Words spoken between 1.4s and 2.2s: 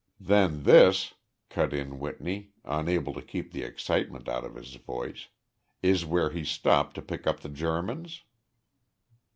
cut in